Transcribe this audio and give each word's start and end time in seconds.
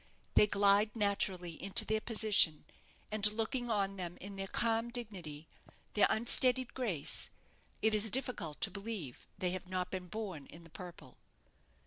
They 0.33 0.47
glide 0.47 0.95
naturally 0.95 1.61
into 1.61 1.85
their 1.85 2.01
position; 2.01 2.65
and, 3.11 3.31
looking 3.33 3.69
on 3.69 3.97
them 3.97 4.17
in 4.19 4.35
their 4.35 4.47
calm 4.47 4.89
dignity, 4.89 5.47
their 5.93 6.07
unstudied 6.09 6.73
grace, 6.73 7.29
it 7.83 7.93
is 7.93 8.09
difficult 8.09 8.59
to 8.61 8.71
believe 8.71 9.27
they 9.37 9.51
have 9.51 9.67
not 9.67 9.91
been 9.91 10.07
born 10.07 10.47
in 10.47 10.63
the 10.63 10.71
purple. 10.71 11.19